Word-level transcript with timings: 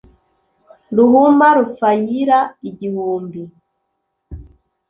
ruhuma 0.95 1.47
rufayira 1.57 2.39
igihumbi 2.69 3.41